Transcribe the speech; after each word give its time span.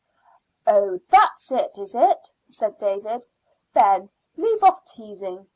"Oh, 0.65 0.99
that's 1.11 1.51
it, 1.51 1.77
is 1.77 1.93
it?" 1.93 2.31
said 2.49 2.79
David. 2.79 3.27
"Ben, 3.75 4.09
leave 4.35 4.63
off 4.63 4.83
teasing." 4.83 5.45